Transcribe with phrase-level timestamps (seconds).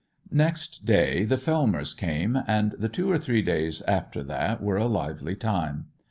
[0.31, 4.85] Next day the Fellmers came, and the two or three days after that were a
[4.85, 5.89] lively time.